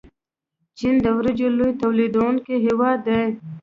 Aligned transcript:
چین 0.77 0.95
د 1.03 1.05
وریجو 1.17 1.47
لوی 1.57 1.71
تولیدونکی 1.81 2.55
هیواد 2.65 2.97
دی. 3.07 3.21